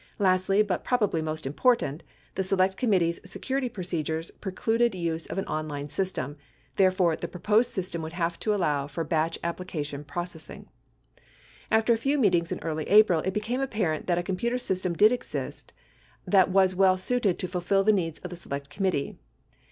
[0.17, 2.01] Lastly, but probably most important,
[2.33, 6.37] the Select Committee's security procedures precluded using an online system;
[6.75, 10.67] therefore, the proposed system would have to allow for batch application processing'.
[11.69, 14.95] After a few meetings in early April, it became apparent that a com puter system
[14.95, 15.71] did exist
[16.25, 19.19] that was well suited to fulfill the needs of the Select Committee.